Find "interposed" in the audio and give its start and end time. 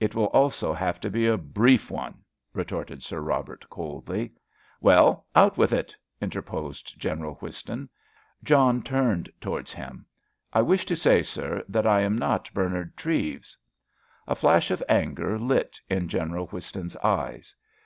6.20-6.98